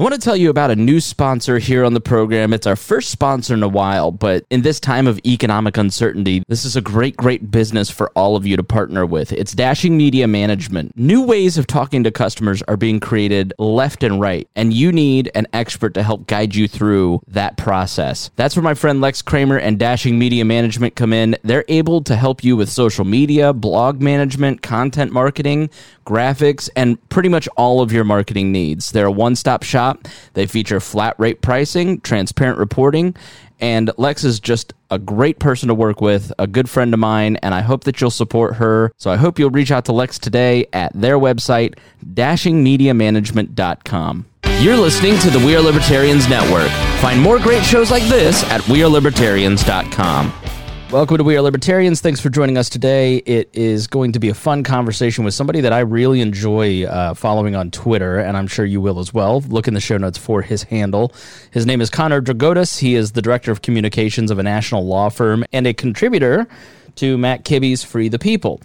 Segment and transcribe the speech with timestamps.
[0.00, 2.54] I want to tell you about a new sponsor here on the program.
[2.54, 6.64] It's our first sponsor in a while, but in this time of economic uncertainty, this
[6.64, 9.30] is a great, great business for all of you to partner with.
[9.30, 10.96] It's Dashing Media Management.
[10.96, 15.30] New ways of talking to customers are being created left and right, and you need
[15.34, 18.30] an expert to help guide you through that process.
[18.36, 21.36] That's where my friend Lex Kramer and Dashing Media Management come in.
[21.42, 25.68] They're able to help you with social media, blog management, content marketing,
[26.06, 28.92] graphics, and pretty much all of your marketing needs.
[28.92, 29.89] They're a one stop shop.
[30.34, 33.14] They feature flat rate pricing, transparent reporting,
[33.60, 37.36] and Lex is just a great person to work with, a good friend of mine,
[37.36, 38.92] and I hope that you'll support her.
[38.96, 41.78] So I hope you'll reach out to Lex today at their website,
[42.14, 44.26] dashingmediamanagement.com.
[44.60, 46.70] You're listening to the We Are Libertarians Network.
[47.00, 50.49] Find more great shows like this at wearelibertarians.com.
[50.92, 52.00] Welcome to We Are Libertarians.
[52.00, 53.18] Thanks for joining us today.
[53.18, 57.14] It is going to be a fun conversation with somebody that I really enjoy uh,
[57.14, 59.40] following on Twitter, and I'm sure you will as well.
[59.42, 61.14] Look in the show notes for his handle.
[61.52, 62.80] His name is Conor Dragotas.
[62.80, 66.48] He is the director of communications of a national law firm and a contributor
[66.96, 68.60] to Matt Kibbe's Free the People.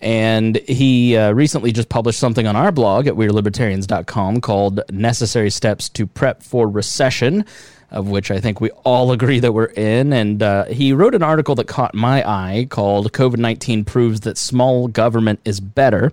[0.00, 5.88] And he uh, recently just published something on our blog at WeareLibertarians.com called Necessary Steps
[5.90, 7.44] to Prep for Recession
[7.90, 10.12] of which I think we all agree that we're in.
[10.12, 14.38] And uh, he wrote an article that caught my eye called COVID 19 Proves That
[14.38, 16.12] Small Government is Better.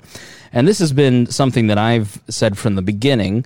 [0.53, 3.45] And this has been something that I've said from the beginning.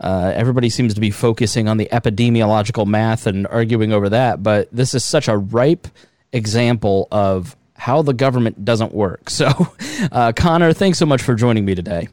[0.00, 4.68] Uh, everybody seems to be focusing on the epidemiological math and arguing over that, but
[4.72, 5.86] this is such a ripe
[6.32, 9.22] example of how the government doesn't work.
[9.30, 9.72] So,
[10.10, 12.08] uh, Conor, thanks so much for joining me today.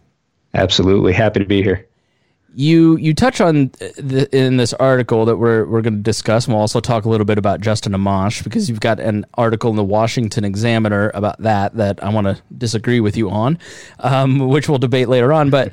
[0.53, 1.13] Absolutely.
[1.13, 1.88] Happy to be here
[2.55, 6.53] you you touch on the, in this article that we're we're going to discuss, and
[6.53, 9.75] we'll also talk a little bit about Justin Amash because you've got an article in
[9.75, 13.59] the Washington Examiner about that that I want to disagree with you on,
[13.99, 15.49] um, which we'll debate later on.
[15.49, 15.71] But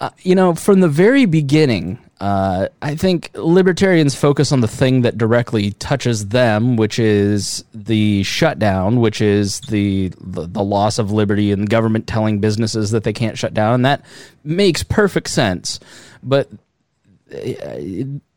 [0.00, 5.02] uh, you know, from the very beginning, uh, I think libertarians focus on the thing
[5.02, 11.12] that directly touches them, which is the shutdown, which is the, the, the loss of
[11.12, 13.74] liberty and government telling businesses that they can't shut down.
[13.74, 14.04] And that
[14.42, 15.80] makes perfect sense.
[16.22, 16.48] But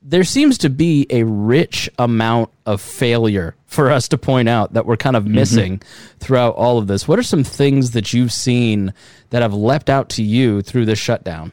[0.02, 4.86] there seems to be a rich amount of failure for us to point out that
[4.86, 5.36] we're kind of mm-hmm.
[5.36, 6.18] missing mm-hmm.
[6.20, 7.08] throughout all of this.
[7.08, 8.94] What are some things that you've seen
[9.32, 11.52] that have leapt out to you through this shutdown?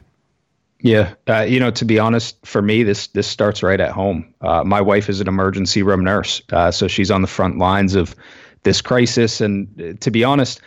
[0.83, 4.33] Yeah, uh, you know, to be honest, for me, this this starts right at home.
[4.41, 7.93] Uh, my wife is an emergency room nurse, uh, so she's on the front lines
[7.93, 8.15] of
[8.63, 9.41] this crisis.
[9.41, 10.59] And uh, to be honest,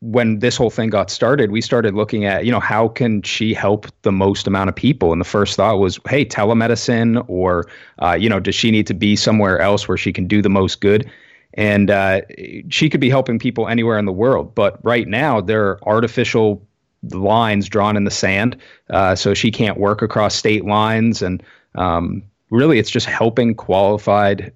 [0.00, 3.52] when this whole thing got started, we started looking at, you know, how can she
[3.52, 5.12] help the most amount of people?
[5.12, 7.66] And the first thought was, hey, telemedicine, or
[7.98, 10.48] uh, you know, does she need to be somewhere else where she can do the
[10.48, 11.10] most good?
[11.54, 12.22] And uh,
[12.70, 16.62] she could be helping people anywhere in the world, but right now there are artificial
[17.10, 18.56] lines drawn in the sand,
[18.90, 21.20] uh, so she can't work across state lines.
[21.20, 21.42] And
[21.74, 24.52] um, really, it's just helping qualified,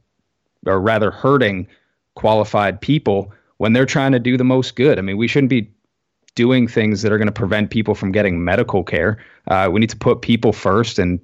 [0.66, 1.66] or rather, hurting
[2.14, 4.98] qualified people when they're trying to do the most good.
[4.98, 5.70] I mean, we shouldn't be
[6.34, 9.18] doing things that are going to prevent people from getting medical care.
[9.48, 11.20] Uh, we need to put people first, and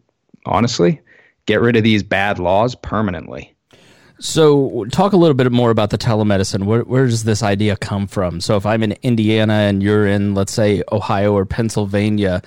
[0.47, 1.01] honestly,
[1.47, 3.55] get rid of these bad laws permanently.
[4.21, 6.65] So, talk a little bit more about the telemedicine.
[6.65, 8.43] Where, where, does this idea come from?
[8.43, 12.43] So, if I'm in Indiana and you're in, let's say, Ohio or Pennsylvania,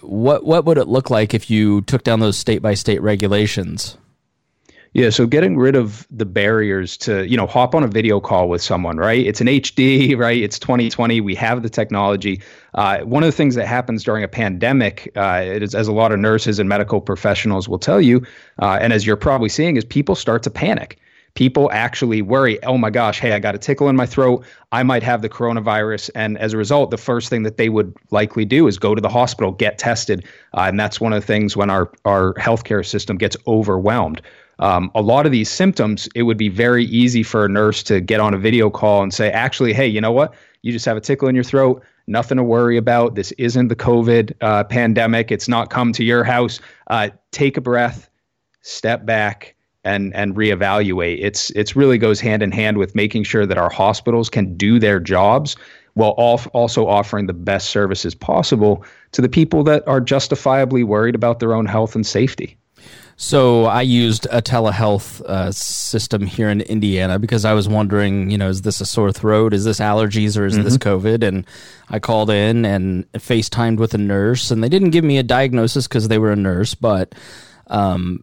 [0.00, 3.96] what what would it look like if you took down those state by state regulations?
[4.94, 8.48] Yeah, so getting rid of the barriers to, you know, hop on a video call
[8.48, 9.24] with someone, right?
[9.24, 10.40] It's an HD, right?
[10.40, 11.20] It's 2020.
[11.20, 12.40] We have the technology.
[12.74, 16.12] Uh, one of the things that happens during a pandemic, uh, is, as a lot
[16.12, 18.24] of nurses and medical professionals will tell you,
[18.62, 20.98] uh, and as you're probably seeing, is people start to panic.
[21.34, 24.44] People actually worry, oh my gosh, hey, I got a tickle in my throat.
[24.72, 26.10] I might have the coronavirus.
[26.14, 29.00] And as a result, the first thing that they would likely do is go to
[29.00, 30.24] the hospital, get tested.
[30.56, 34.22] Uh, and that's one of the things when our, our healthcare system gets overwhelmed
[34.58, 38.00] um, a lot of these symptoms, it would be very easy for a nurse to
[38.00, 40.34] get on a video call and say, actually, hey, you know what?
[40.62, 41.82] You just have a tickle in your throat.
[42.06, 43.14] Nothing to worry about.
[43.14, 45.30] This isn't the COVID uh, pandemic.
[45.30, 46.58] It's not come to your house.
[46.88, 48.10] Uh, take a breath,
[48.62, 51.18] step back, and and reevaluate.
[51.20, 54.78] It's it's really goes hand in hand with making sure that our hospitals can do
[54.78, 55.56] their jobs
[55.94, 61.14] while off, also offering the best services possible to the people that are justifiably worried
[61.14, 62.56] about their own health and safety.
[63.20, 68.38] So I used a telehealth uh, system here in Indiana because I was wondering, you
[68.38, 69.52] know, is this a sore throat?
[69.52, 70.62] Is this allergies or is mm-hmm.
[70.62, 71.26] this COVID?
[71.26, 71.44] And
[71.90, 75.88] I called in and FaceTimed with a nurse, and they didn't give me a diagnosis
[75.88, 77.12] because they were a nurse, but,
[77.66, 78.22] um,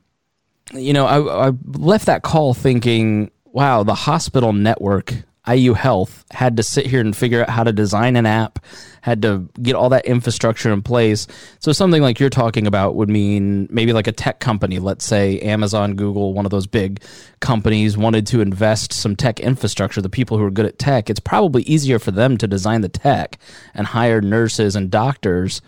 [0.73, 5.13] you know, I, I left that call thinking, wow, the hospital network
[5.47, 8.59] IU Health had to sit here and figure out how to design an app,
[9.01, 11.27] had to get all that infrastructure in place.
[11.59, 15.39] So something like you're talking about would mean maybe like a tech company, let's say
[15.41, 17.01] Amazon, Google, one of those big
[17.39, 21.19] companies wanted to invest some tech infrastructure, the people who are good at tech, it's
[21.19, 23.37] probably easier for them to design the tech
[23.73, 25.61] and hire nurses and doctors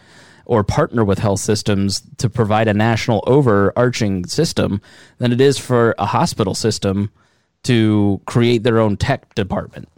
[0.45, 4.81] or partner with health systems to provide a national overarching system
[5.17, 7.11] than it is for a hospital system
[7.67, 9.89] to create their own tech department.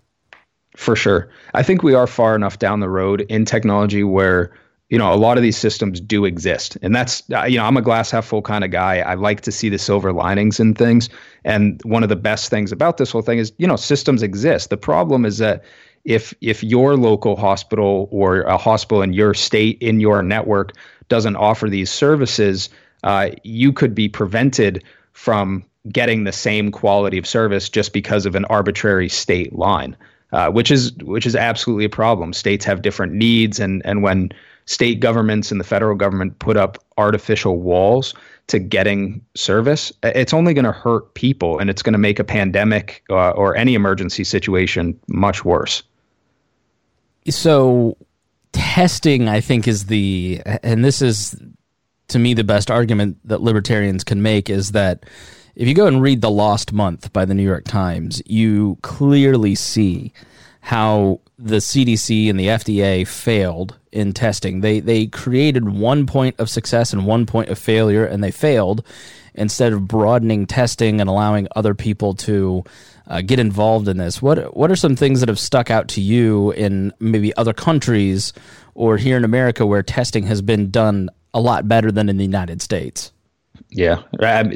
[0.75, 1.29] For sure.
[1.53, 4.51] I think we are far enough down the road in technology where
[4.89, 7.77] you know a lot of these systems do exist and that's uh, you know i'm
[7.77, 10.73] a glass half full kind of guy i like to see the silver linings in
[10.73, 11.09] things
[11.45, 14.71] and one of the best things about this whole thing is you know systems exist
[14.71, 15.63] the problem is that
[16.05, 20.71] if if your local hospital or a hospital in your state in your network
[21.07, 22.67] doesn't offer these services
[23.03, 24.83] uh, you could be prevented
[25.13, 29.95] from getting the same quality of service just because of an arbitrary state line,
[30.31, 32.33] uh, which is which is absolutely a problem.
[32.33, 34.29] States have different needs, and and when
[34.65, 38.13] state governments and the federal government put up artificial walls
[38.47, 42.23] to getting service, it's only going to hurt people, and it's going to make a
[42.23, 45.83] pandemic uh, or any emergency situation much worse.
[47.29, 47.97] So,
[48.51, 51.39] testing, I think, is the and this is
[52.09, 55.05] to me the best argument that libertarians can make is that
[55.59, 59.55] if you go and read The Lost Month by the New York Times, you clearly
[59.55, 60.13] see
[60.61, 64.61] how the CDC and the FDA failed in testing.
[64.61, 68.85] They they created one point of success and one point of failure and they failed
[69.33, 72.63] instead of broadening testing and allowing other people to
[73.07, 74.21] uh, get involved in this.
[74.21, 78.31] What what are some things that have stuck out to you in maybe other countries
[78.75, 82.23] or here in America where testing has been done a lot better than in the
[82.23, 83.11] United States?
[83.71, 84.01] Yeah,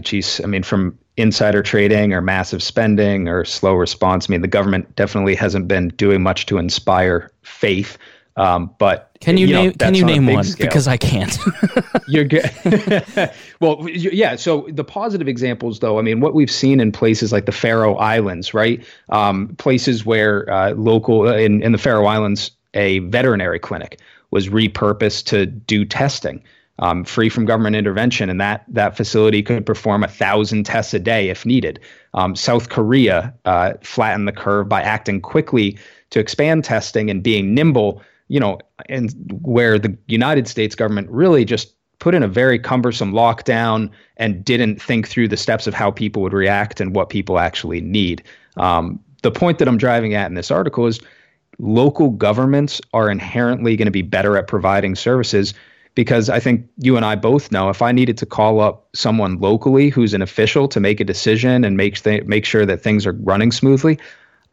[0.02, 4.30] geez, I mean, from insider trading or massive spending or slow response.
[4.30, 7.98] I mean, the government definitely hasn't been doing much to inspire faith.
[8.36, 10.44] Um, but can you, you name know, can you name one?
[10.44, 10.66] Scale.
[10.66, 11.38] Because I can't.
[12.08, 12.50] You're good.
[13.60, 14.36] well, yeah.
[14.36, 17.96] So the positive examples, though, I mean, what we've seen in places like the Faroe
[17.98, 18.84] Islands, right?
[19.10, 24.00] Um, places where uh, local uh, in in the Faroe Islands, a veterinary clinic
[24.32, 26.44] was repurposed to do testing
[26.80, 31.00] um, free from government intervention, and that that facility could perform a thousand tests a
[31.00, 31.80] day if needed.
[32.14, 35.78] Um, South Korea uh, flattened the curve by acting quickly
[36.10, 38.02] to expand testing and being nimble.
[38.30, 38.60] You know,
[38.90, 44.44] and where the United States government really just put in a very cumbersome lockdown and
[44.44, 48.24] didn't think through the steps of how people would react and what people actually need.
[48.58, 51.00] Um, the point that I'm driving at in this article is
[51.60, 55.54] local governments are inherently going to be better at providing services
[55.96, 59.40] because I think you and I both know if I needed to call up someone
[59.40, 63.06] locally who's an official to make a decision and make th- make sure that things
[63.06, 64.00] are running smoothly,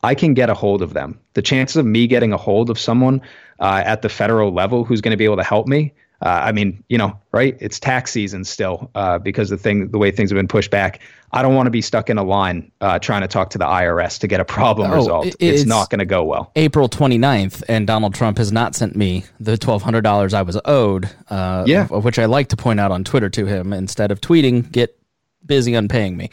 [0.03, 1.19] I can get a hold of them.
[1.35, 3.21] The chances of me getting a hold of someone
[3.59, 6.52] uh, at the federal level who's going to be able to help me uh, I
[6.52, 7.56] mean, you know, right?
[7.61, 11.00] It's tax season still uh, because the thing, the way things have been pushed back.
[11.32, 13.64] I don't want to be stuck in a line uh, trying to talk to the
[13.64, 15.28] IRS to get a problem oh, resolved.
[15.28, 16.50] It, it's, it's, not going to go well.
[16.56, 21.64] April 29th, and Donald Trump has not sent me the $1,200 I was owed, uh,
[21.67, 21.84] yeah.
[21.84, 24.70] Of, of which I like to point out on Twitter to him instead of tweeting,
[24.70, 24.99] get
[25.46, 26.31] busy on paying me.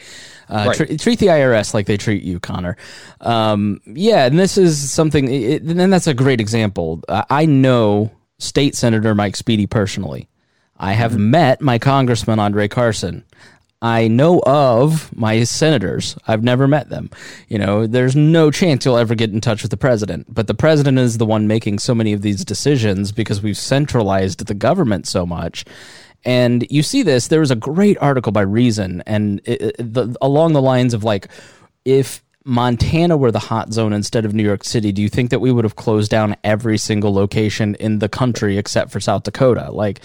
[0.50, 0.76] Uh, right.
[0.76, 2.76] tr- treat the IRS like they treat you, Connor.
[3.20, 7.02] Um, yeah, and this is something, it, and that's a great example.
[7.08, 10.28] I know State Senator Mike Speedy personally.
[10.76, 11.30] I have mm-hmm.
[11.30, 13.24] met my Congressman Andre Carson.
[13.80, 16.16] I know of my senators.
[16.26, 17.10] I've never met them.
[17.48, 20.26] You know, there's no chance you'll ever get in touch with the president.
[20.28, 24.46] But the president is the one making so many of these decisions because we've centralized
[24.46, 25.64] the government so much.
[26.24, 27.28] And you see this.
[27.28, 31.04] There was a great article by Reason, and it, it, the, along the lines of
[31.04, 31.28] like,
[31.84, 35.40] if Montana were the hot zone instead of New York City, do you think that
[35.40, 39.70] we would have closed down every single location in the country except for South Dakota?
[39.70, 40.00] Like,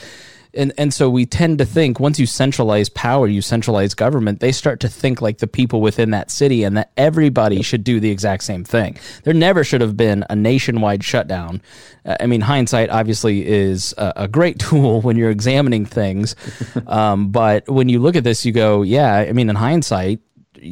[0.54, 4.52] and and so we tend to think once you centralize power, you centralize government, they
[4.52, 8.12] start to think like the people within that city, and that everybody should do the
[8.12, 8.98] exact same thing.
[9.24, 11.62] There never should have been a nationwide shutdown.
[12.04, 16.36] Uh, I mean, hindsight obviously is a, a great tool when you're examining things,
[16.88, 19.16] um, but when you look at this, you go, yeah.
[19.16, 20.20] I mean, in hindsight,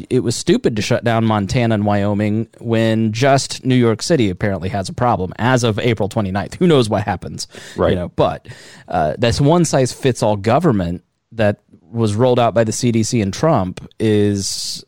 [0.09, 4.69] it was stupid to shut down Montana and Wyoming when just New York City apparently
[4.69, 6.55] has a problem as of April 29th.
[6.55, 7.47] Who knows what happens?
[7.75, 7.91] Right.
[7.91, 8.47] You know, but
[8.87, 13.33] uh, this one size fits all government that was rolled out by the CDC and
[13.33, 14.83] Trump is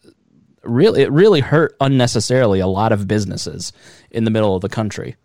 [0.63, 3.73] really it really hurt unnecessarily a lot of businesses
[4.11, 5.15] in the middle of the country.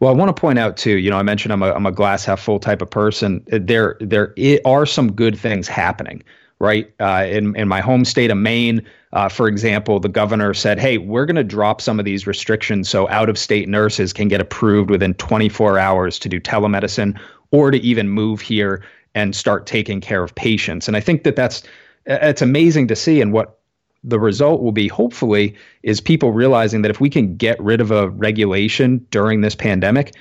[0.00, 0.96] Well, I want to point out too.
[0.96, 3.44] You know, I mentioned I'm a I'm a glass half full type of person.
[3.48, 4.34] There there
[4.64, 6.22] are some good things happening
[6.64, 6.92] right?
[6.98, 10.98] Uh, in in my home state of Maine, uh, for example, the governor said, "Hey,
[10.98, 15.14] we're going to drop some of these restrictions so out-of-state nurses can get approved within
[15.14, 17.18] 24 hours to do telemedicine
[17.50, 18.82] or to even move here
[19.14, 21.62] and start taking care of patients." And I think that that's
[22.06, 23.58] it's amazing to see, and what
[24.02, 27.90] the result will be hopefully is people realizing that if we can get rid of
[27.90, 30.14] a regulation during this pandemic,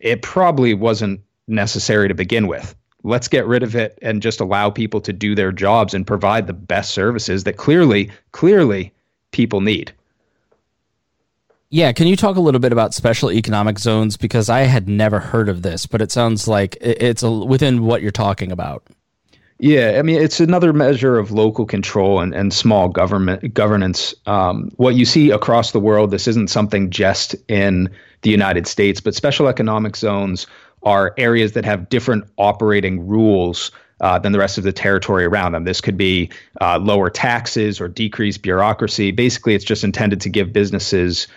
[0.00, 2.74] it probably wasn't necessary to begin with.
[3.04, 6.46] Let's get rid of it and just allow people to do their jobs and provide
[6.46, 8.92] the best services that clearly, clearly
[9.32, 9.92] people need.
[11.70, 15.18] Yeah, can you talk a little bit about special economic zones because I had never
[15.18, 18.84] heard of this, but it sounds like it's within what you're talking about.
[19.58, 24.12] Yeah, I mean it's another measure of local control and, and small government governance.
[24.26, 27.88] Um, what you see across the world, this isn't something just in
[28.20, 30.46] the United States, but special economic zones
[30.82, 33.70] are areas that have different operating rules
[34.00, 35.64] uh, than the rest of the territory around them.
[35.64, 36.28] This could be
[36.60, 39.12] uh, lower taxes or decreased bureaucracy.
[39.12, 41.28] Basically, it's just intended to give businesses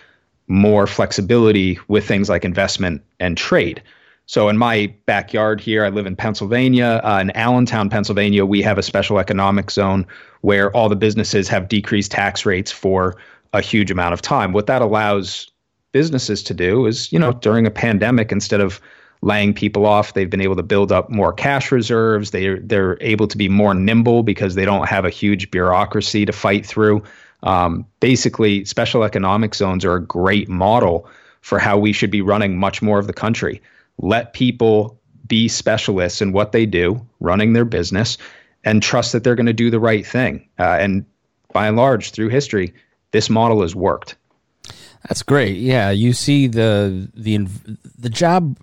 [0.48, 3.82] more flexibility with things like investment and trade.
[4.26, 7.00] So in my backyard here, I live in Pennsylvania.
[7.04, 10.04] Uh, in Allentown, Pennsylvania, we have a special economic zone
[10.40, 13.16] where all the businesses have decreased tax rates for
[13.52, 14.52] a huge amount of time.
[14.52, 15.48] What that allows
[15.92, 18.80] businesses to do is, you know, during a pandemic, instead of
[19.26, 22.30] laying people off, they've been able to build up more cash reserves.
[22.30, 26.32] They they're able to be more nimble because they don't have a huge bureaucracy to
[26.32, 27.02] fight through.
[27.42, 31.08] Um, basically, special economic zones are a great model
[31.42, 33.60] for how we should be running much more of the country
[33.98, 38.18] let people be specialists in what they do, running their business,
[38.64, 40.48] and trust that they're going to do the right thing.
[40.58, 41.04] Uh, and
[41.52, 42.74] by and large, through history,
[43.12, 44.16] this model has worked.
[45.08, 45.56] That's great.
[45.56, 47.46] Yeah, you see the the
[47.98, 48.58] the job,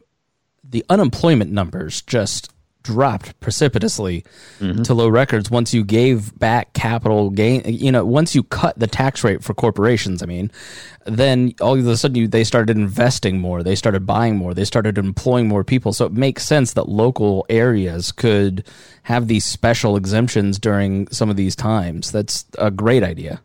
[0.73, 2.51] the unemployment numbers just
[2.81, 4.25] dropped precipitously
[4.59, 4.81] mm-hmm.
[4.81, 8.87] to low records once you gave back capital gain you know once you cut the
[8.87, 10.51] tax rate for corporations i mean
[11.05, 14.65] then all of a sudden you, they started investing more they started buying more they
[14.65, 18.67] started employing more people so it makes sense that local areas could
[19.03, 23.39] have these special exemptions during some of these times that's a great idea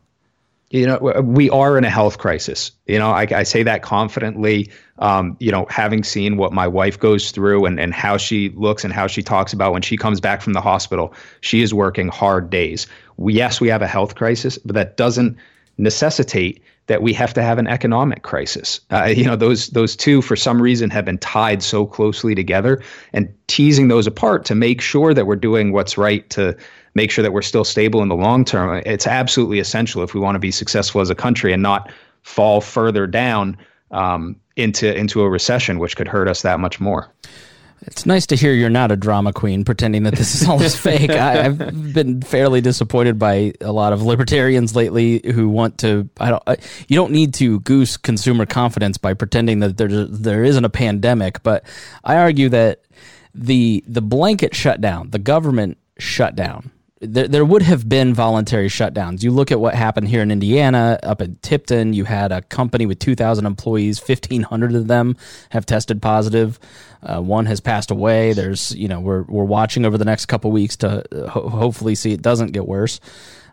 [0.71, 4.71] you know we are in a health crisis you know i, I say that confidently
[4.99, 8.85] um, you know having seen what my wife goes through and, and how she looks
[8.85, 12.09] and how she talks about when she comes back from the hospital she is working
[12.09, 15.37] hard days we, yes we have a health crisis but that doesn't
[15.79, 18.81] necessitate that we have to have an economic crisis.
[18.91, 22.83] Uh, you know, those those two for some reason have been tied so closely together,
[23.13, 26.57] and teasing those apart to make sure that we're doing what's right to
[26.99, 28.83] make sure that we're still stable in the long term.
[28.85, 31.90] It's absolutely essential if we want to be successful as a country and not
[32.23, 33.57] fall further down
[33.93, 37.09] um, into into a recession, which could hurt us that much more.
[37.83, 40.76] It's nice to hear you're not a drama queen pretending that this is all this
[40.76, 41.11] fake.
[41.11, 46.09] I, have been fairly disappointed by a lot of libertarians lately who want to.
[46.19, 46.43] I don't.
[46.49, 46.57] I,
[46.88, 51.45] you don't need to goose consumer confidence by pretending that there there isn't a pandemic.
[51.45, 51.64] But
[52.02, 52.83] I argue that
[53.33, 59.23] the the blanket shutdown, the government shutdown, there, there would have been voluntary shutdowns.
[59.23, 62.87] You look at what happened here in Indiana, up in Tipton, you had a company
[62.87, 65.17] with 2,000 employees, 1,500 of them
[65.50, 66.59] have tested positive.
[67.02, 68.33] Uh, one has passed away.
[68.33, 72.12] There's, you know, we're, we're watching over the next couple weeks to ho- hopefully see
[72.12, 72.99] it doesn't get worse.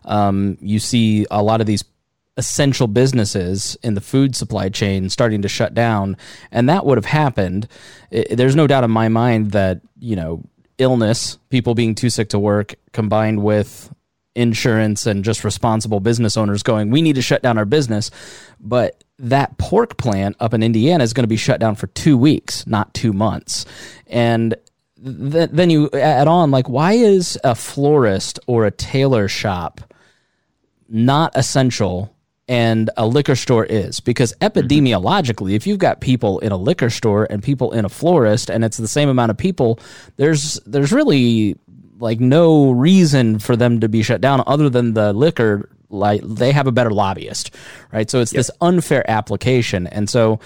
[0.04, 1.84] Um, you see a lot of these
[2.36, 6.16] essential businesses in the food supply chain starting to shut down,
[6.50, 7.68] and that would have happened.
[8.10, 10.44] It, there's no doubt in my mind that, you know,
[10.78, 13.92] illness, people being too sick to work, combined with
[14.34, 18.10] insurance and just responsible business owners going, we need to shut down our business.
[18.60, 22.18] But that pork plant up in Indiana is going to be shut down for two
[22.18, 23.64] weeks, not two months.
[24.06, 24.54] And
[25.02, 29.80] th- then you add on, like, why is a florist or a tailor shop
[30.88, 32.14] not essential
[32.48, 34.00] and a liquor store is.
[34.00, 34.46] Because mm-hmm.
[34.46, 38.64] epidemiologically if you've got people in a liquor store and people in a florist and
[38.64, 39.78] it's the same amount of people
[40.16, 41.56] there's there's really
[41.98, 46.52] like no reason for them to be shut down other than the liquor like they
[46.52, 47.54] have a better lobbyist
[47.92, 48.10] right?
[48.10, 48.38] So it's yep.
[48.40, 49.86] this unfair application.
[49.86, 50.38] And so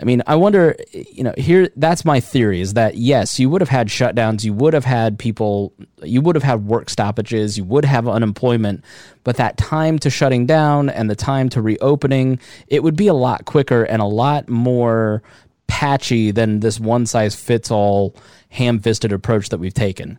[0.00, 3.60] I mean, I wonder, you know, here that's my theory is that yes, you would
[3.60, 7.64] have had shutdowns, you would have had people, you would have had work stoppages, you
[7.64, 8.82] would have unemployment,
[9.24, 13.14] but that time to shutting down and the time to reopening, it would be a
[13.14, 15.22] lot quicker and a lot more
[15.66, 18.16] patchy than this one size fits all
[18.48, 20.18] ham fisted approach that we've taken.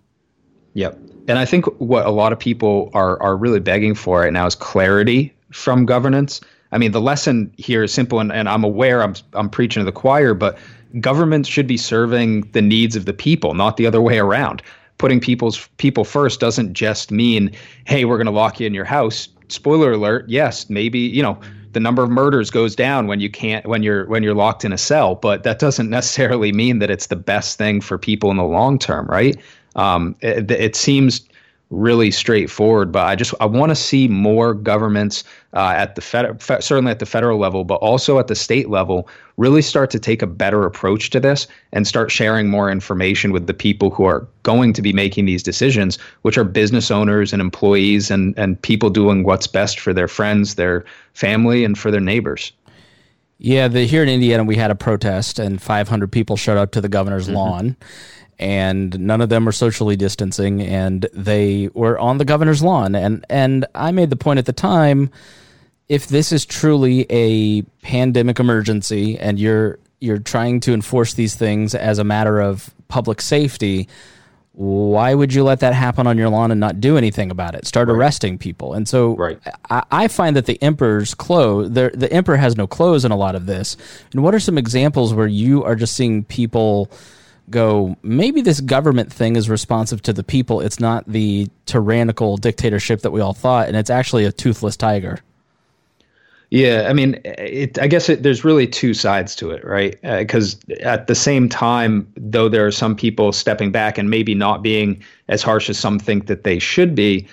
[0.75, 0.97] Yep.
[1.27, 4.45] And I think what a lot of people are are really begging for right now
[4.45, 6.39] is clarity from governance
[6.71, 9.85] I mean, the lesson here is simple, and, and I'm aware I'm I'm preaching to
[9.85, 10.57] the choir, but
[10.99, 14.61] governments should be serving the needs of the people, not the other way around.
[15.01, 17.51] putting people's people first doesn't just mean,
[17.85, 19.27] hey, we're going to lock you in your house.
[19.47, 21.39] Spoiler alert, yes, maybe, you know,
[21.73, 24.71] the number of murders goes down when you can't when you're when you're locked in
[24.71, 28.37] a cell, but that doesn't necessarily mean that it's the best thing for people in
[28.37, 29.35] the long term, right?
[29.75, 31.27] Um, it, it seems
[31.71, 32.91] really straightforward.
[32.91, 35.23] But I just I want to see more governments
[35.53, 38.69] uh, at the fed, fe- certainly at the federal level, but also at the state
[38.69, 43.31] level, really start to take a better approach to this and start sharing more information
[43.31, 47.33] with the people who are going to be making these decisions, which are business owners
[47.33, 51.89] and employees and and people doing what's best for their friends, their family, and for
[51.89, 52.51] their neighbors.
[53.43, 56.81] Yeah, the, here in Indiana, we had a protest, and 500 people showed up to
[56.81, 57.37] the governor's mm-hmm.
[57.37, 57.77] lawn
[58.41, 63.25] and none of them were socially distancing and they were on the governor's lawn and
[63.29, 65.11] and I made the point at the time
[65.87, 71.75] if this is truly a pandemic emergency and you're you're trying to enforce these things
[71.75, 73.87] as a matter of public safety
[74.53, 77.65] why would you let that happen on your lawn and not do anything about it?
[77.65, 77.95] Start right.
[77.95, 78.73] arresting people.
[78.73, 79.39] And so right.
[79.69, 83.35] I, I, find that the emperor's clothes, the emperor has no clothes in a lot
[83.35, 83.77] of this.
[84.11, 86.91] And what are some examples where you are just seeing people
[87.49, 90.61] go, maybe this government thing is responsive to the people.
[90.61, 95.19] It's not the tyrannical dictatorship that we all thought, and it's actually a toothless tiger.
[96.49, 99.97] Yeah, I mean, it, I guess it, there's really two sides to it, right?
[100.01, 104.35] Because uh, at the same time, though there are some people stepping back and maybe
[104.35, 107.25] not being as harsh as some think that they should be,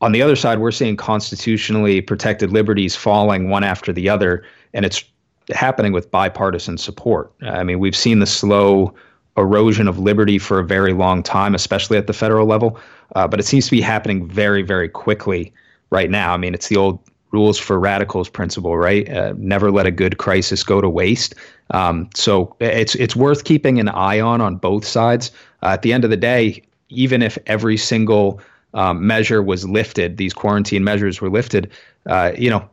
[0.00, 4.84] on the other side, we're seeing constitutionally protected liberties falling one after the other, and
[4.84, 5.04] it's
[5.50, 7.32] happening with bipartisan support.
[7.42, 8.94] I mean, we've seen the slow
[9.38, 12.78] erosion of liberty for a very long time, especially at the federal level.
[13.16, 15.52] Uh, but it seems to be happening very, very quickly
[15.90, 16.34] right now.
[16.34, 16.98] I mean, it's the old
[17.30, 19.08] rules for radicals principle, right?
[19.10, 21.34] Uh, never let a good crisis go to waste.
[21.70, 25.30] Um, so it's it's worth keeping an eye on on both sides.
[25.62, 28.40] Uh, at the end of the day, even if every single
[28.74, 31.70] um, measure was lifted, these quarantine measures were lifted,
[32.06, 32.68] uh, you know,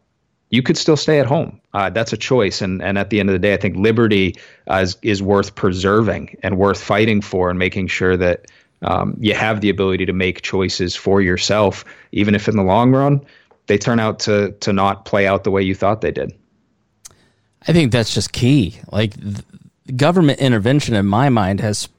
[0.49, 1.59] you could still stay at home.
[1.73, 4.35] Uh, that's a choice, and and at the end of the day, I think liberty
[4.69, 8.46] uh, is is worth preserving and worth fighting for, and making sure that
[8.81, 12.91] um, you have the ability to make choices for yourself, even if in the long
[12.91, 13.22] run
[13.67, 16.33] they turn out to to not play out the way you thought they did.
[17.67, 18.77] I think that's just key.
[18.91, 19.13] Like
[19.96, 21.89] government intervention, in my mind, has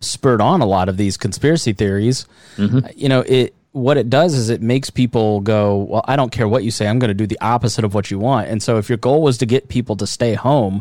[0.00, 2.26] spurred on a lot of these conspiracy theories.
[2.56, 2.86] Mm-hmm.
[2.96, 6.48] You know, it what it does is it makes people go, well, I don't care
[6.48, 6.88] what you say.
[6.88, 8.48] I'm going to do the opposite of what you want.
[8.48, 10.80] And so if your goal was to get people to stay home,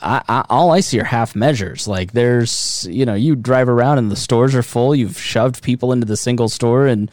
[0.00, 1.86] I, I, all I see are half measures.
[1.86, 4.94] Like there's, you know, you drive around and the stores are full.
[4.94, 7.10] You've shoved people into the single store, and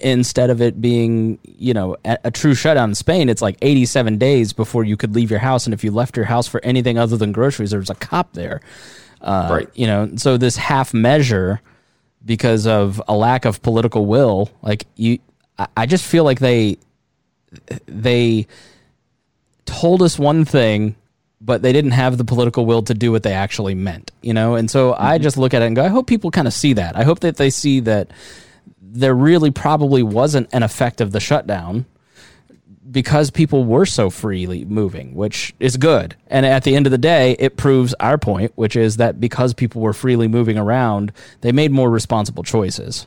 [0.00, 4.16] instead of it being, you know, a, a, true shutdown in Spain, it's like 87
[4.16, 5.66] days before you could leave your house.
[5.66, 8.62] And if you left your house for anything other than groceries, there's a cop there.
[9.20, 9.68] Uh, right.
[9.74, 11.60] You know, so this half measure
[12.24, 14.50] because of a lack of political will.
[14.62, 15.18] Like you,
[15.76, 16.78] I just feel like they
[17.86, 18.46] they
[19.64, 20.96] told us one thing,
[21.40, 24.10] but they didn't have the political will to do what they actually meant.
[24.22, 25.04] You know, and so mm-hmm.
[25.04, 26.96] I just look at it and go, I hope people kind of see that.
[26.96, 28.10] I hope that they see that
[28.80, 31.86] there really probably wasn't an effect of the shutdown
[32.92, 36.14] because people were so freely moving, which is good.
[36.28, 39.54] And at the end of the day, it proves our point, which is that because
[39.54, 43.06] people were freely moving around, they made more responsible choices.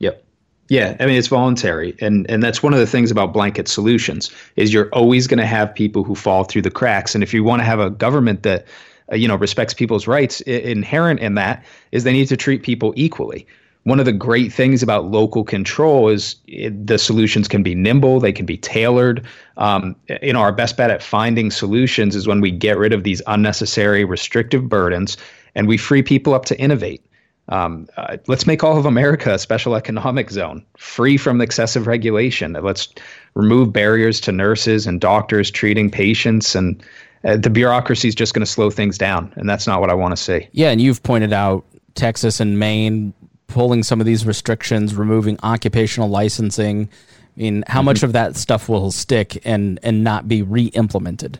[0.00, 0.24] Yep.
[0.68, 4.30] Yeah, I mean it's voluntary, and and that's one of the things about blanket solutions
[4.56, 7.44] is you're always going to have people who fall through the cracks, and if you
[7.44, 8.66] want to have a government that
[9.12, 12.62] uh, you know respects people's rights, I- inherent in that is they need to treat
[12.62, 13.46] people equally
[13.84, 18.18] one of the great things about local control is it, the solutions can be nimble,
[18.18, 19.26] they can be tailored.
[19.56, 23.04] Um, you know, our best bet at finding solutions is when we get rid of
[23.04, 25.16] these unnecessary restrictive burdens
[25.54, 27.04] and we free people up to innovate.
[27.50, 32.54] Um, uh, let's make all of America a special economic zone, free from excessive regulation.
[32.54, 32.88] Let's
[33.34, 36.82] remove barriers to nurses and doctors treating patients and
[37.24, 39.94] uh, the bureaucracy is just going to slow things down, and that's not what I
[39.94, 40.46] want to see.
[40.52, 43.14] Yeah, and you've pointed out Texas and Maine
[43.46, 46.88] pulling some of these restrictions, removing occupational licensing.
[47.36, 47.86] I mean, how mm-hmm.
[47.86, 51.38] much of that stuff will stick and and not be re-implemented?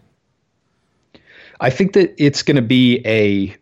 [1.61, 3.57] I think that it's going to be a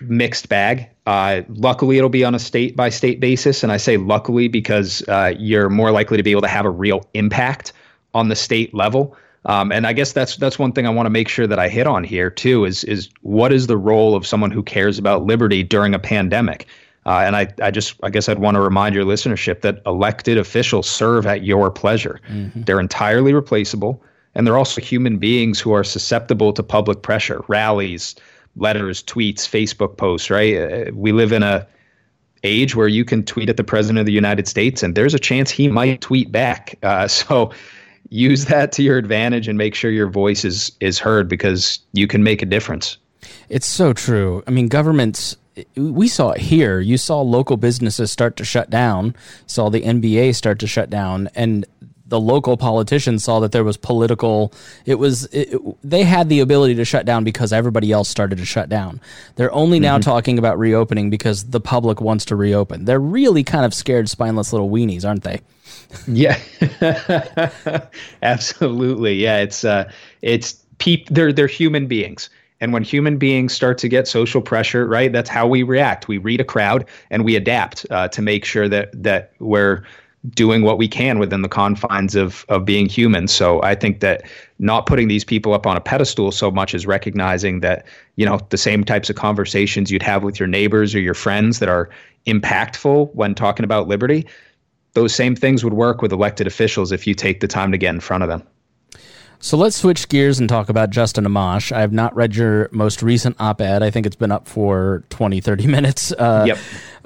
[0.00, 0.88] mixed bag.
[1.06, 5.02] Uh, luckily, it'll be on a state by state basis, and I say luckily because
[5.08, 7.72] uh, you're more likely to be able to have a real impact
[8.14, 9.16] on the state level.
[9.44, 11.68] Um, and I guess that's that's one thing I want to make sure that I
[11.68, 15.24] hit on here too is is what is the role of someone who cares about
[15.24, 16.66] liberty during a pandemic?
[17.04, 20.38] Uh, and I, I just, I guess I'd want to remind your listenership that elected
[20.38, 22.20] officials serve at your pleasure.
[22.28, 22.62] Mm-hmm.
[22.62, 24.02] They're entirely replaceable,
[24.34, 28.14] and they're also human beings who are susceptible to public pressure, rallies,
[28.56, 30.30] letters, tweets, Facebook posts.
[30.30, 30.56] Right?
[30.56, 31.66] Uh, we live in a
[32.44, 35.18] age where you can tweet at the president of the United States, and there's a
[35.18, 36.78] chance he might tweet back.
[36.82, 37.50] Uh, so
[38.10, 42.06] use that to your advantage and make sure your voice is is heard because you
[42.06, 42.98] can make a difference.
[43.48, 44.42] It's so true.
[44.46, 45.36] I mean, governments.
[45.76, 46.80] We saw it here.
[46.80, 49.14] You saw local businesses start to shut down.
[49.46, 51.66] Saw the NBA start to shut down, and
[52.12, 54.52] the local politicians saw that there was political
[54.84, 58.44] it was it, they had the ability to shut down because everybody else started to
[58.44, 59.00] shut down.
[59.36, 60.10] They're only now mm-hmm.
[60.10, 62.84] talking about reopening because the public wants to reopen.
[62.84, 65.40] They're really kind of scared spineless little weenies aren't they?
[66.06, 66.38] Yeah.
[68.22, 69.14] Absolutely.
[69.14, 72.28] Yeah it's uh it's peop they're they're human beings
[72.62, 76.06] and when human beings start to get social pressure, right, that's how we react.
[76.06, 79.82] We read a crowd and we adapt uh, to make sure that that we're
[80.30, 83.26] doing what we can within the confines of of being human.
[83.26, 84.22] So I think that
[84.60, 88.38] not putting these people up on a pedestal so much as recognizing that you know
[88.50, 91.90] the same types of conversations you'd have with your neighbors or your friends that are
[92.28, 94.24] impactful when talking about liberty.
[94.92, 97.92] Those same things would work with elected officials if you take the time to get
[97.92, 98.44] in front of them.
[99.42, 101.72] So let's switch gears and talk about Justin Amash.
[101.72, 103.82] I have not read your most recent op ed.
[103.82, 106.12] I think it's been up for 20, 30 minutes.
[106.12, 106.58] Uh, yep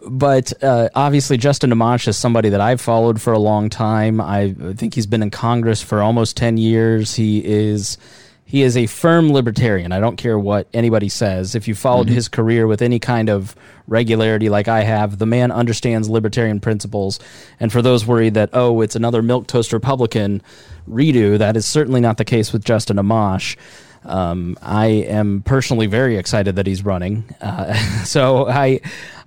[0.09, 4.21] but uh, obviously Justin Amash is somebody that I've followed for a long time.
[4.21, 7.15] I think he's been in Congress for almost ten years.
[7.15, 7.99] He is
[8.49, 9.91] he is a firm libertarian.
[9.91, 11.57] I don't care what anybody says.
[11.57, 12.15] If you followed mm-hmm.
[12.15, 13.57] his career with any kind of
[13.89, 17.19] regularity like I have, the man understands libertarian principles.
[17.59, 20.43] And for those worried that oh, it's another milk toast Republican
[20.89, 23.57] redo, that is certainly not the case with Justin Amash.
[24.05, 27.25] Um, I am personally very excited that he's running.
[27.41, 28.81] Uh, so I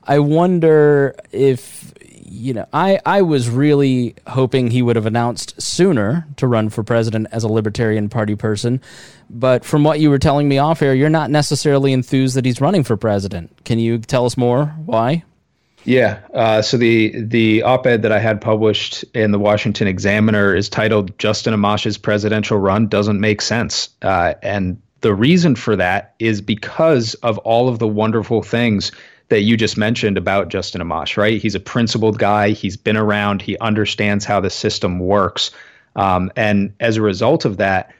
[0.05, 1.93] I wonder if
[2.29, 6.83] you know I I was really hoping he would have announced sooner to run for
[6.83, 8.81] president as a Libertarian Party person,
[9.29, 12.61] but from what you were telling me off air, you're not necessarily enthused that he's
[12.61, 13.51] running for president.
[13.65, 15.23] Can you tell us more why?
[15.85, 16.19] Yeah.
[16.33, 21.17] Uh, so the the op-ed that I had published in the Washington Examiner is titled
[21.17, 27.13] "Justin Amash's Presidential Run Doesn't Make Sense," uh, and the reason for that is because
[27.15, 28.91] of all of the wonderful things
[29.29, 31.41] that you just mentioned about Justin Amash, right?
[31.41, 32.49] He's a principled guy.
[32.49, 33.41] He's been around.
[33.41, 35.51] He understands how the system works.
[35.95, 37.93] Um, and as a result of that,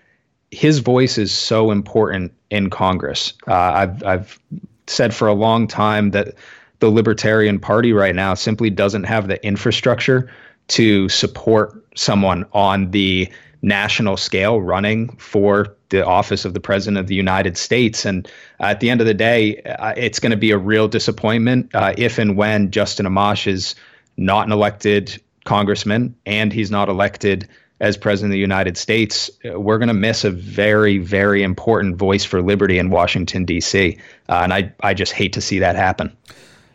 [0.52, 3.34] his voice is so important in Congress.
[3.48, 4.40] Uh, I've, I've
[4.88, 6.34] said for a long time that
[6.80, 10.32] the Libertarian Party right now simply doesn't have the infrastructure
[10.70, 17.08] to support someone on the national scale running for the office of the president of
[17.08, 18.06] the United States.
[18.06, 18.28] And
[18.60, 21.94] at the end of the day, uh, it's going to be a real disappointment uh,
[21.98, 23.76] if and when Justin Amash is
[24.18, 27.48] not an elected congressman and he's not elected
[27.80, 29.32] as president of the United States.
[29.46, 33.98] Uh, we're going to miss a very, very important voice for liberty in Washington, D.C.
[34.28, 36.16] Uh, and I, I just hate to see that happen.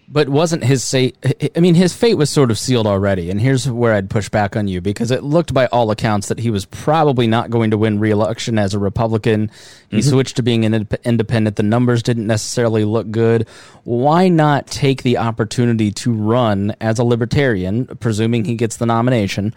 [0.06, 1.16] But wasn't his fate?
[1.56, 3.30] I mean, his fate was sort of sealed already.
[3.30, 6.38] And here's where I'd push back on you because it looked by all accounts that
[6.38, 9.50] he was probably not going to win re-election as a Republican.
[9.88, 10.10] He mm-hmm.
[10.10, 11.56] switched to being an independent.
[11.56, 13.48] The numbers didn't necessarily look good.
[13.84, 19.54] Why not take the opportunity to run as a libertarian, presuming he gets the nomination?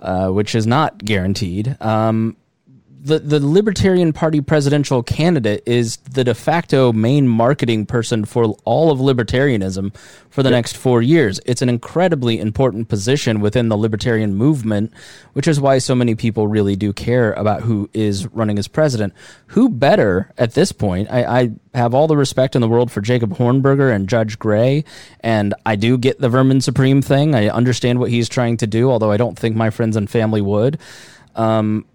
[0.00, 1.76] Uh, which is not guaranteed.
[1.80, 2.36] Um,
[3.02, 8.92] the the Libertarian Party presidential candidate is the de facto main marketing person for all
[8.92, 9.94] of libertarianism
[10.30, 10.58] for the yep.
[10.58, 11.40] next four years.
[11.44, 14.92] It's an incredibly important position within the libertarian movement,
[15.32, 19.12] which is why so many people really do care about who is running as president.
[19.48, 21.10] Who better at this point?
[21.10, 24.84] I, I have all the respect in the world for Jacob Hornberger and Judge Gray,
[25.20, 27.34] and I do get the Vermin Supreme thing.
[27.34, 30.40] I understand what he's trying to do, although I don't think my friends and family
[30.40, 30.78] would.
[31.34, 31.86] Um,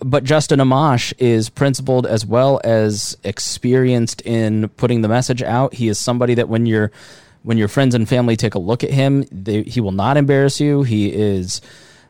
[0.00, 5.74] but Justin Amash is principled as well as experienced in putting the message out.
[5.74, 6.90] He is somebody that when your
[7.42, 10.60] when your friends and family take a look at him, they, he will not embarrass
[10.60, 10.84] you.
[10.84, 11.60] He is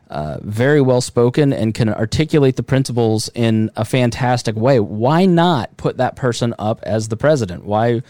[0.09, 4.79] uh, very well spoken and can articulate the principles in a fantastic way.
[4.79, 7.65] Why not put that person up as the president?
[7.65, 8.01] Why?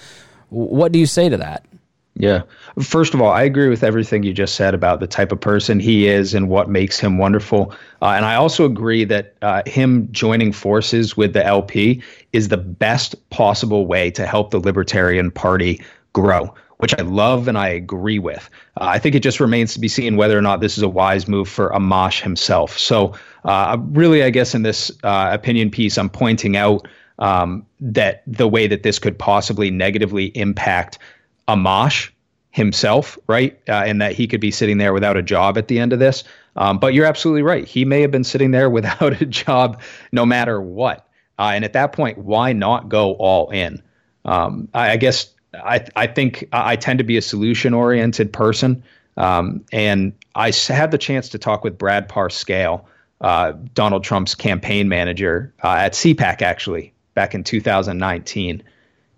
[0.50, 1.66] What do you say to that?
[2.16, 2.44] Yeah.
[2.80, 5.80] First of all, I agree with everything you just said about the type of person
[5.80, 7.74] he is and what makes him wonderful.
[8.04, 12.58] Uh, and I also agree that uh, him joining forces with the LP is the
[12.58, 15.82] best possible way to help the Libertarian Party
[16.14, 18.48] grow, which I love and I agree with.
[18.80, 20.90] Uh, I think it just remains to be seen whether or not this is a
[20.90, 22.78] wise move for Amash himself.
[22.78, 28.22] So, uh, really, I guess in this uh, opinion piece, I'm pointing out um, that
[28.28, 31.00] the way that this could possibly negatively impact
[31.48, 32.10] Amash
[32.52, 33.60] himself, right?
[33.68, 36.00] Uh, and that he could be sitting there without a job at the end of
[36.00, 36.24] this.
[36.56, 37.68] Um, but you're absolutely right.
[37.68, 41.08] He may have been sitting there without a job no matter what.
[41.40, 43.82] Uh, and at that point, why not go all in?
[44.24, 48.84] Um, I, I, guess I I think I tend to be a solution oriented person,
[49.18, 52.86] um, and I had the chance to talk with Brad Parscale,
[53.22, 58.64] uh, Donald Trump's campaign manager uh, at CPAC actually back in 2019,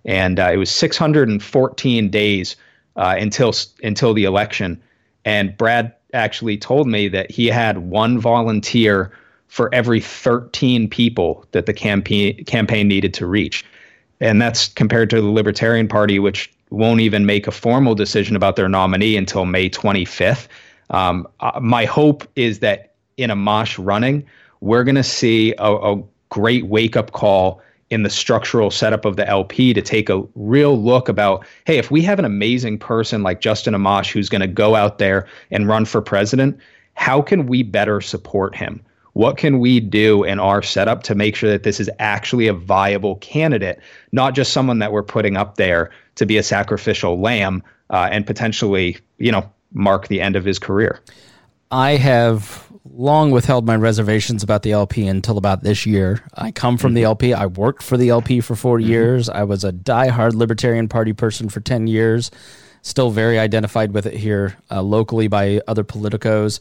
[0.06, 2.56] and uh, it was 614 days
[2.96, 4.82] uh, until until the election,
[5.26, 9.12] and Brad actually told me that he had one volunteer
[9.48, 13.66] for every 13 people that the campaign campaign needed to reach.
[14.22, 18.56] And that's compared to the Libertarian Party, which won't even make a formal decision about
[18.56, 20.48] their nominee until May 25th.
[20.90, 24.26] Um, uh, my hope is that in Amash running,
[24.62, 29.16] we're going to see a, a great wake up call in the structural setup of
[29.16, 33.24] the LP to take a real look about hey, if we have an amazing person
[33.24, 36.58] like Justin Amash who's going to go out there and run for president,
[36.96, 38.82] how can we better support him?
[39.14, 42.54] What can we do in our setup to make sure that this is actually a
[42.54, 43.80] viable candidate,
[44.12, 48.28] not just someone that we're putting up there to be a sacrificial lamb uh, and
[48.28, 51.00] potentially, you know, mark the end of his career?
[51.72, 56.24] I have long withheld my reservations about the LP until about this year.
[56.34, 56.96] I come from mm-hmm.
[56.96, 57.34] the LP.
[57.34, 58.90] I worked for the LP for 4 mm-hmm.
[58.90, 59.30] years.
[59.30, 62.32] I was a die-hard Libertarian Party person for 10 years.
[62.82, 66.60] Still very identified with it here uh, locally by other politicos.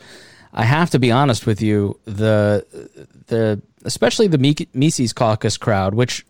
[0.54, 1.98] I have to be honest with you.
[2.04, 2.64] The
[3.26, 6.24] the especially the Mises Caucus crowd, which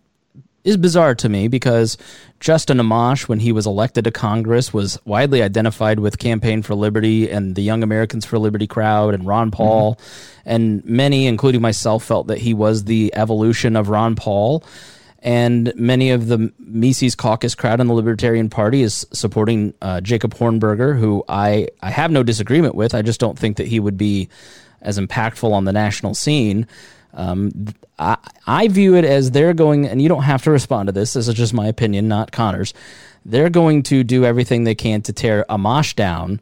[0.65, 1.97] is bizarre to me because
[2.41, 7.31] Justin Amash, when he was elected to Congress, was widely identified with Campaign for Liberty
[7.31, 9.95] and the Young Americans for Liberty crowd and Ron Paul.
[9.95, 10.41] Mm-hmm.
[10.47, 14.65] And many, including myself, felt that he was the evolution of Ron Paul.
[15.21, 20.35] And many of the Mises caucus crowd in the Libertarian Party is supporting uh, Jacob
[20.35, 22.95] Hornberger, who I, I have no disagreement with.
[22.95, 24.29] I just don't think that he would be
[24.83, 26.67] as impactful on the national scene.
[27.15, 27.67] Um,
[27.99, 31.13] I, I view it as they're going, and you don't have to respond to this.
[31.13, 32.75] This is just my opinion, not Connor's.
[33.25, 36.41] They're going to do everything they can to tear Amash down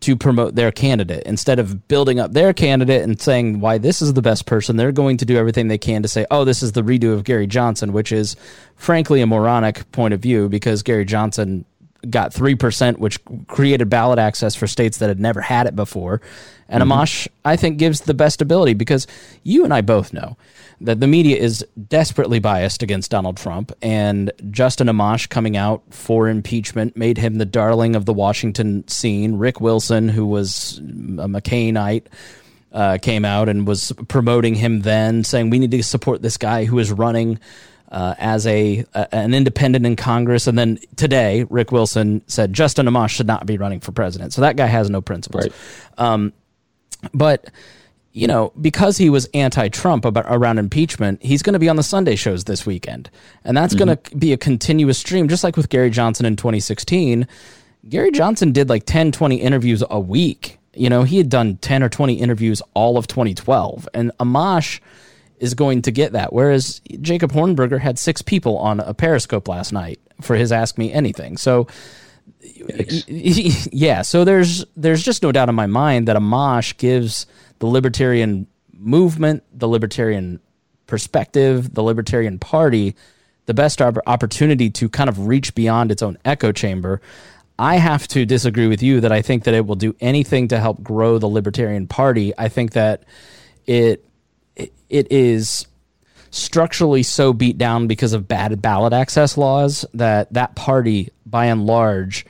[0.00, 4.12] to promote their candidate instead of building up their candidate and saying why this is
[4.12, 6.72] the best person they're going to do everything they can to say oh this is
[6.72, 8.36] the redo of Gary Johnson which is
[8.76, 11.64] frankly a moronic point of view because Gary Johnson
[12.10, 16.20] got 3%, which created ballot access for states that had never had it before.
[16.68, 16.92] And mm-hmm.
[16.92, 19.06] Amash, I think, gives the best ability because
[19.42, 20.36] you and I both know
[20.80, 23.72] that the media is desperately biased against Donald Trump.
[23.82, 29.36] And Justin Amash coming out for impeachment made him the darling of the Washington scene.
[29.36, 32.06] Rick Wilson, who was a McCainite,
[32.72, 36.64] uh, came out and was promoting him then, saying, We need to support this guy
[36.64, 37.38] who is running
[37.94, 40.48] uh, as a, a, an independent in Congress.
[40.48, 44.32] And then today, Rick Wilson said Justin Amash should not be running for president.
[44.32, 45.44] So that guy has no principles.
[45.44, 45.52] Right.
[45.96, 46.32] Um,
[47.14, 47.48] but
[48.12, 51.82] you know, because he was anti-Trump about around impeachment, he's going to be on the
[51.82, 53.10] Sunday shows this weekend,
[53.42, 53.86] and that's mm-hmm.
[53.86, 57.26] going to be a continuous stream, just like with Gary Johnson in 2016.
[57.88, 60.58] Gary Johnson did like 10, 20 interviews a week.
[60.74, 64.80] You know, he had done 10 or 20 interviews all of 2012, and Amash
[65.38, 66.32] is going to get that.
[66.32, 70.92] Whereas Jacob Hornberger had six people on a Periscope last night for his Ask Me
[70.92, 71.36] Anything.
[71.36, 71.66] So,
[72.40, 77.26] yeah, so there's there's just no doubt in my mind that Amash gives
[77.58, 80.40] the libertarian movement, the libertarian
[80.86, 82.94] perspective, the libertarian party
[83.46, 87.00] the best opportunity to kind of reach beyond its own echo chamber.
[87.58, 90.58] I have to disagree with you that I think that it will do anything to
[90.58, 92.32] help grow the libertarian party.
[92.36, 93.04] I think that
[93.66, 94.04] it
[94.56, 94.72] it
[95.10, 95.66] is
[96.30, 101.66] structurally so beat down because of bad ballot access laws that that party, by and
[101.66, 102.26] large,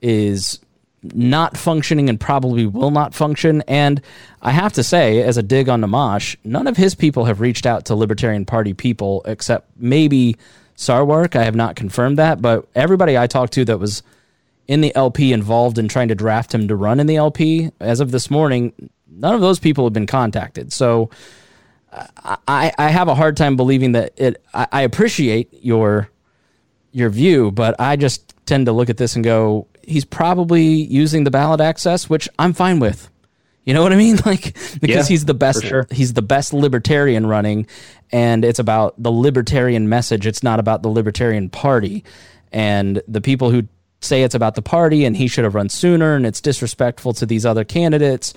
[0.00, 0.60] is
[1.02, 3.62] not functioning and probably will not function.
[3.68, 4.00] And
[4.42, 7.66] I have to say, as a dig on Amash, none of his people have reached
[7.66, 10.36] out to Libertarian Party people except maybe
[10.76, 11.36] Sarwark.
[11.36, 14.02] I have not confirmed that, but everybody I talked to that was
[14.66, 18.00] in the LP involved in trying to draft him to run in the LP, as
[18.00, 18.72] of this morning,
[19.10, 20.72] none of those people have been contacted.
[20.72, 21.10] So
[21.92, 24.42] I, I have a hard time believing that it.
[24.52, 26.10] I, I appreciate your
[26.92, 31.24] your view, but I just tend to look at this and go, he's probably using
[31.24, 33.10] the ballot access, which I'm fine with.
[33.64, 34.18] You know what I mean?
[34.26, 35.86] Like because yeah, he's the best sure.
[35.90, 37.66] he's the best libertarian running
[38.10, 40.26] and it's about the libertarian message.
[40.26, 42.04] It's not about the libertarian party.
[42.50, 43.68] And the people who
[44.00, 47.26] say it's about the party and he should have run sooner and it's disrespectful to
[47.26, 48.32] these other candidates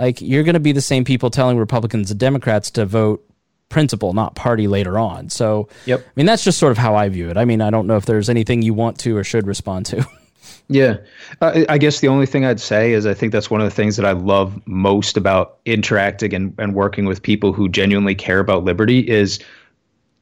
[0.00, 3.24] like you're going to be the same people telling Republicans and Democrats to vote
[3.68, 5.28] principle, not party later on.
[5.28, 6.00] So, yep.
[6.00, 7.36] I mean, that's just sort of how I view it.
[7.36, 10.06] I mean, I don't know if there's anything you want to or should respond to.
[10.68, 10.98] Yeah.
[11.40, 13.74] Uh, I guess the only thing I'd say is I think that's one of the
[13.74, 18.38] things that I love most about interacting and, and working with people who genuinely care
[18.38, 19.40] about liberty is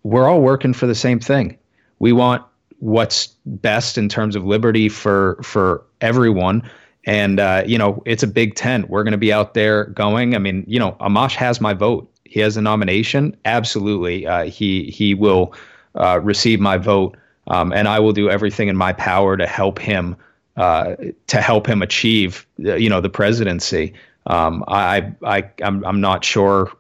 [0.04, 1.58] we're all working for the same thing.
[1.98, 2.42] We want
[2.78, 6.68] what's best in terms of liberty for for everyone.
[7.04, 8.90] And uh, you know, it's a big tent.
[8.90, 10.34] We're going to be out there going.
[10.34, 12.11] I mean, you know, Amash has my vote.
[12.24, 13.37] He has a nomination.
[13.44, 15.54] Absolutely, uh, he he will
[15.94, 19.78] uh, receive my vote, um, and I will do everything in my power to help
[19.78, 20.16] him
[20.56, 20.96] uh,
[21.28, 23.94] to help him achieve, uh, you know, the presidency.
[24.26, 26.70] Um, I I I'm I'm not sure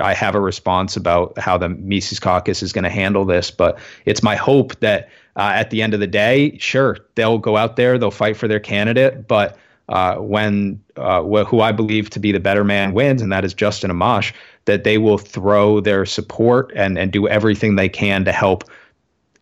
[0.00, 3.78] I have a response about how the Mises Caucus is going to handle this, but
[4.04, 5.08] it's my hope that
[5.40, 8.46] uh, at the end of the day, sure, they'll go out there, they'll fight for
[8.46, 9.56] their candidate, but
[9.88, 13.42] uh, when uh, wh- who I believe to be the better man wins, and that
[13.42, 14.34] is Justin Amash,
[14.66, 18.64] that they will throw their support and and do everything they can to help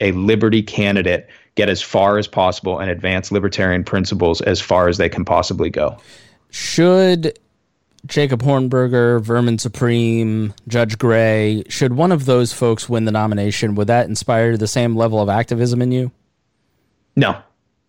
[0.01, 4.99] a liberty candidate get as far as possible and advance libertarian principles as far as
[4.99, 5.99] they can possibly go.
[6.51, 7.37] Should
[8.07, 13.89] Jacob Hornberger, Vermin Supreme, Judge Gray, should one of those folks win the nomination, would
[13.89, 16.11] that inspire the same level of activism in you?
[17.17, 17.41] No,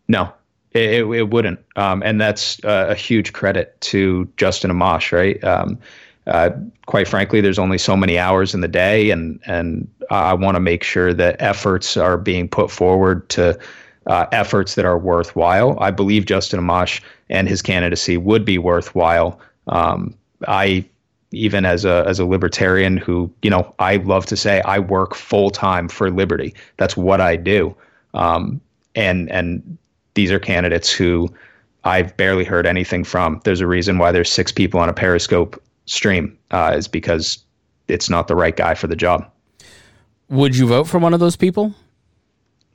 [0.08, 0.34] no,
[0.72, 1.60] it, it, wouldn't.
[1.76, 5.41] Um, and that's uh, a huge credit to Justin Amash, right?
[5.43, 5.78] Um,
[6.28, 6.52] uh,
[6.86, 10.60] quite frankly, there's only so many hours in the day, and and I want to
[10.60, 13.58] make sure that efforts are being put forward to
[14.06, 15.78] uh, efforts that are worthwhile.
[15.80, 19.39] I believe Justin Amash and his candidacy would be worthwhile.
[19.69, 20.15] Um,
[20.47, 20.86] I
[21.32, 25.15] even as a as a libertarian who you know I love to say I work
[25.15, 26.53] full time for liberty.
[26.77, 27.75] That's what I do.
[28.13, 28.60] Um,
[28.95, 29.77] and and
[30.15, 31.29] these are candidates who
[31.84, 33.39] I've barely heard anything from.
[33.43, 36.38] There's a reason why there's six people on a Periscope stream.
[36.51, 37.43] Uh, is because
[37.88, 39.29] it's not the right guy for the job.
[40.29, 41.73] Would you vote for one of those people?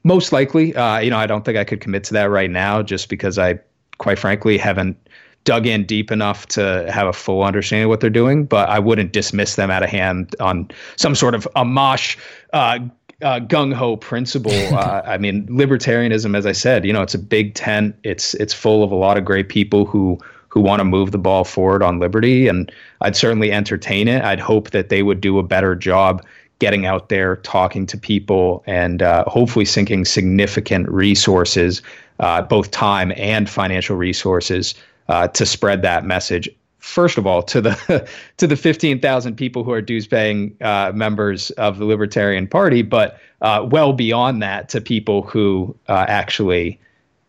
[0.02, 0.74] Most likely.
[0.74, 3.38] Uh, you know, I don't think I could commit to that right now, just because
[3.38, 3.59] I,
[3.98, 4.96] quite frankly, haven't
[5.44, 8.78] dug in deep enough to have a full understanding of what they're doing, but I
[8.78, 12.16] wouldn't dismiss them out of hand on some sort of Amash
[12.52, 12.78] uh,
[13.22, 14.52] uh, gung ho principle.
[14.74, 17.94] Uh, I mean, libertarianism, as I said, you know, it's a big tent.
[18.02, 21.18] It's it's full of a lot of great people who who want to move the
[21.18, 24.24] ball forward on liberty, and I'd certainly entertain it.
[24.24, 26.24] I'd hope that they would do a better job
[26.59, 31.83] getting out there, talking to people, and uh, hopefully sinking significant resources,
[32.18, 34.74] uh, both time and financial resources
[35.09, 36.49] uh, to spread that message.
[36.79, 40.93] First of all, to the to the fifteen thousand people who are dues paying uh,
[40.95, 46.79] members of the Libertarian Party, but uh, well beyond that, to people who uh, actually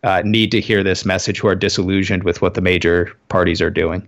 [0.04, 3.70] uh, need to hear this message, who are disillusioned with what the major parties are
[3.70, 4.08] doing.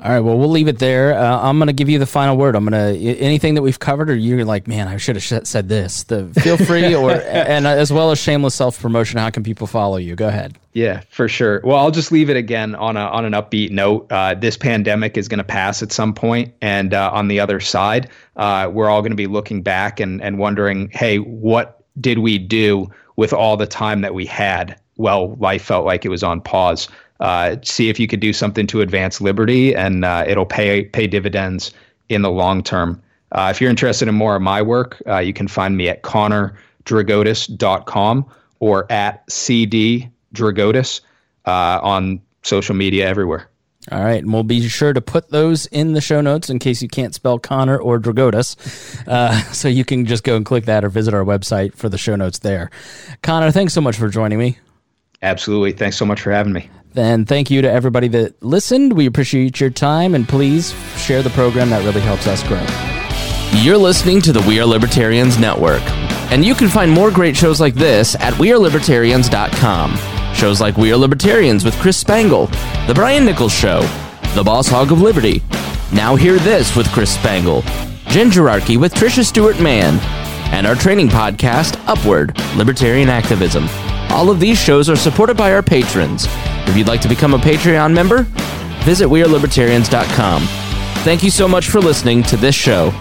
[0.00, 1.18] All right, well, we'll leave it there.
[1.18, 2.54] Uh, I'm going to give you the final word.
[2.54, 5.68] I'm going to anything that we've covered, or you're like, man, I should have said
[5.68, 6.04] this.
[6.04, 9.18] The feel free, or and as well as shameless self promotion.
[9.18, 10.14] How can people follow you?
[10.14, 10.56] Go ahead.
[10.72, 11.60] Yeah, for sure.
[11.64, 14.06] Well, I'll just leave it again on a on an upbeat note.
[14.12, 17.58] Uh, this pandemic is going to pass at some point, and uh, on the other
[17.58, 22.20] side, uh, we're all going to be looking back and and wondering, hey, what did
[22.20, 24.78] we do with all the time that we had?
[24.96, 26.86] Well, life felt like it was on pause
[27.20, 31.06] uh, see if you could do something to advance liberty, and uh, it'll pay pay
[31.06, 31.72] dividends
[32.08, 33.02] in the long term.
[33.32, 36.02] Uh, if you're interested in more of my work, uh, you can find me at
[36.02, 38.26] connordragotis.com
[38.60, 41.00] or at cddragotis
[41.46, 43.48] uh, on social media everywhere.
[43.90, 46.82] All right, and we'll be sure to put those in the show notes in case
[46.82, 49.06] you can't spell Connor or Dragotis.
[49.06, 51.96] Uh, so you can just go and click that or visit our website for the
[51.96, 52.70] show notes there.
[53.22, 54.58] Connor, thanks so much for joining me.
[55.22, 55.72] Absolutely.
[55.72, 56.68] Thanks so much for having me.
[56.96, 58.92] And thank you to everybody that listened.
[58.92, 61.70] We appreciate your time, and please share the program.
[61.70, 62.64] That really helps us grow.
[63.62, 65.82] You're listening to the We Are Libertarians Network,
[66.30, 70.34] and you can find more great shows like this at WeareLibertarians.com.
[70.34, 72.46] Shows like We Are Libertarians with Chris Spangle,
[72.86, 73.80] The Brian Nichols Show,
[74.34, 75.42] The Boss Hog of Liberty,
[75.92, 77.62] Now Hear This with Chris Spangle,
[78.08, 79.98] Gingerarchy with Tricia Stewart Mann,
[80.52, 83.66] and our training podcast, Upward Libertarian Activism.
[84.10, 86.26] All of these shows are supported by our patrons.
[86.66, 88.22] If you'd like to become a Patreon member,
[88.84, 90.42] visit WeareLibertarians.com.
[91.04, 92.92] Thank you so much for listening to this show